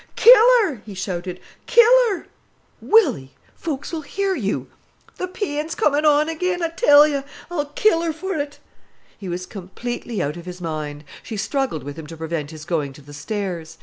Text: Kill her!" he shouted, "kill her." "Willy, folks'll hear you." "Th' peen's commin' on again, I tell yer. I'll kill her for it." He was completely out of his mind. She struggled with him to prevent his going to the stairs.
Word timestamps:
Kill 0.15 0.41
her!" 0.63 0.81
he 0.83 0.95
shouted, 0.95 1.39
"kill 1.67 1.91
her." 2.09 2.25
"Willy, 2.81 3.35
folks'll 3.53 4.01
hear 4.01 4.33
you." 4.33 4.65
"Th' 5.19 5.31
peen's 5.31 5.75
commin' 5.75 6.05
on 6.05 6.27
again, 6.27 6.63
I 6.63 6.69
tell 6.69 7.07
yer. 7.07 7.23
I'll 7.51 7.67
kill 7.67 8.01
her 8.01 8.11
for 8.11 8.33
it." 8.35 8.57
He 9.19 9.29
was 9.29 9.45
completely 9.45 10.19
out 10.19 10.37
of 10.37 10.47
his 10.47 10.59
mind. 10.59 11.03
She 11.21 11.37
struggled 11.37 11.83
with 11.83 11.99
him 11.99 12.07
to 12.07 12.17
prevent 12.17 12.49
his 12.49 12.65
going 12.65 12.93
to 12.93 13.01
the 13.03 13.13
stairs. 13.13 13.77